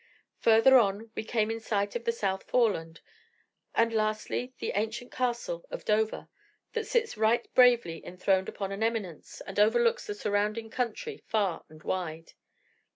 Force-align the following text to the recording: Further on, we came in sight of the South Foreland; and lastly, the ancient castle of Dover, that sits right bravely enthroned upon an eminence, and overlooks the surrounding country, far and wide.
Further 0.39 0.79
on, 0.79 1.11
we 1.13 1.23
came 1.23 1.51
in 1.51 1.59
sight 1.59 1.95
of 1.95 2.05
the 2.05 2.11
South 2.11 2.45
Foreland; 2.45 3.01
and 3.75 3.93
lastly, 3.93 4.55
the 4.57 4.71
ancient 4.73 5.11
castle 5.11 5.63
of 5.69 5.85
Dover, 5.85 6.27
that 6.73 6.87
sits 6.87 7.17
right 7.17 7.47
bravely 7.53 8.03
enthroned 8.03 8.49
upon 8.49 8.71
an 8.71 8.81
eminence, 8.81 9.41
and 9.45 9.59
overlooks 9.59 10.07
the 10.07 10.15
surrounding 10.15 10.71
country, 10.71 11.21
far 11.27 11.65
and 11.69 11.83
wide. 11.83 12.33